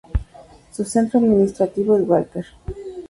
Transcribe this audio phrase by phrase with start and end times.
[0.71, 2.43] Su centro administrativo es Walker.